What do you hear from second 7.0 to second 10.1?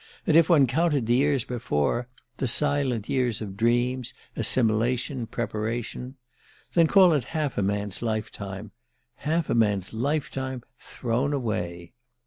it half a man's life time: half a man's